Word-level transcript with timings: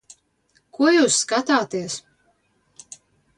Ko 0.77 0.87
jūs 0.95 1.17
skatāties? 1.25 1.99